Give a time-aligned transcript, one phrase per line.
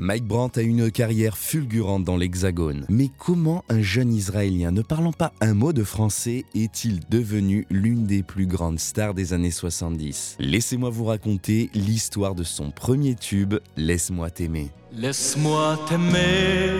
[0.00, 2.84] Mike Brandt a une carrière fulgurante dans l'Hexagone.
[2.88, 8.04] Mais comment un jeune Israélien ne parlant pas un mot de français est-il devenu l'une
[8.04, 13.54] des plus grandes stars des années 70 Laissez-moi vous raconter l'histoire de son premier tube,
[13.76, 14.70] Laisse-moi t'aimer.
[14.92, 16.72] Laisse-moi t'aimer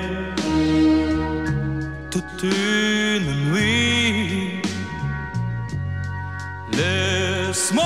[2.11, 4.61] toute une nuit.
[6.73, 7.85] Laisse-moi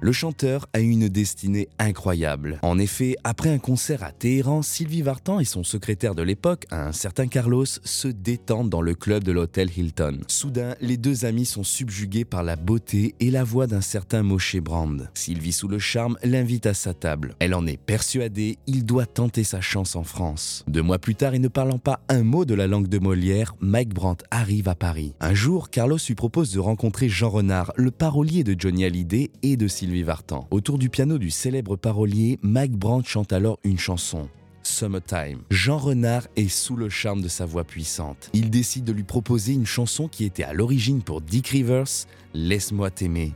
[0.00, 2.60] Le chanteur a une destinée incroyable.
[2.62, 6.92] En effet, après un concert à Téhéran, Sylvie Vartan et son secrétaire de l'époque, un
[6.92, 10.20] certain Carlos, se détendent dans le club de l'hôtel Hilton.
[10.28, 14.56] Soudain, les deux amis sont subjugués par la beauté et la voix d'un certain Moshe
[14.58, 15.10] Brand.
[15.14, 17.34] Sylvie, sous le charme, l'invite à sa table.
[17.40, 20.64] Elle en est persuadée, il doit tenter sa chance en France.
[20.68, 23.56] Deux mois plus tard, et ne parlant pas un mot de la langue de Molière,
[23.60, 25.14] Mike Brandt arrive à Paris.
[25.18, 29.56] Un jour, Carlos lui propose de rencontrer Jean Renard, le parolier de Johnny Hallyday et
[29.56, 29.66] de
[30.02, 30.46] Vartan.
[30.50, 34.28] Autour du piano du célèbre parolier, Mike Brandt chante alors une chanson.
[34.62, 35.40] Summertime.
[35.50, 38.30] Jean Renard est sous le charme de sa voix puissante.
[38.34, 42.90] Il décide de lui proposer une chanson qui était à l'origine pour Dick Rivers, Laisse-moi
[42.90, 43.32] t'aimer.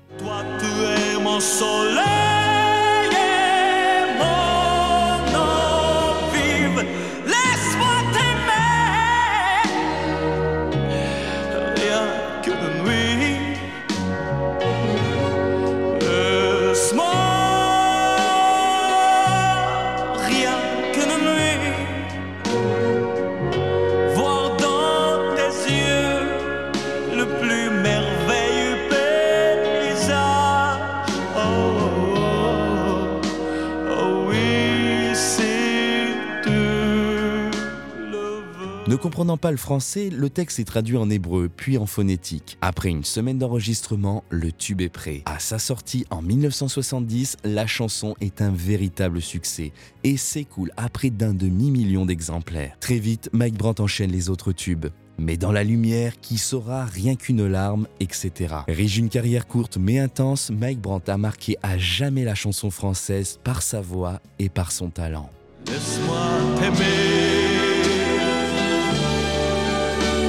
[38.88, 42.58] Ne comprenant pas le français, le texte est traduit en hébreu puis en phonétique.
[42.60, 45.22] Après une semaine d'enregistrement, le tube est prêt.
[45.24, 49.72] À sa sortie en 1970, la chanson est un véritable succès
[50.02, 52.76] et s'écoule à près d'un demi-million d'exemplaires.
[52.80, 54.86] Très vite, Mike Brandt enchaîne les autres tubes.
[55.16, 58.32] Mais dans la lumière, qui saura rien qu'une larme, etc.
[58.66, 63.38] Riche d'une carrière courte mais intense, Mike Brandt a marqué à jamais la chanson française
[63.44, 65.30] par sa voix et par son talent.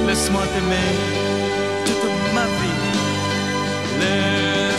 [0.06, 0.92] Laisse-moi t'aimer
[1.86, 2.82] toute ma vie.
[4.00, 4.73] Laisse